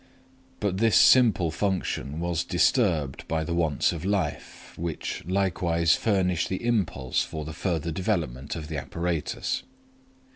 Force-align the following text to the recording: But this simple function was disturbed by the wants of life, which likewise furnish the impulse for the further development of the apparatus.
But 0.59 0.77
this 0.77 0.95
simple 0.95 1.51
function 1.51 2.19
was 2.19 2.43
disturbed 2.43 3.27
by 3.27 3.43
the 3.43 3.53
wants 3.53 3.91
of 3.91 4.03
life, 4.03 4.73
which 4.75 5.23
likewise 5.27 5.95
furnish 5.95 6.47
the 6.47 6.65
impulse 6.65 7.21
for 7.21 7.45
the 7.45 7.53
further 7.53 7.91
development 7.91 8.55
of 8.55 8.67
the 8.67 8.77
apparatus. 8.79 9.61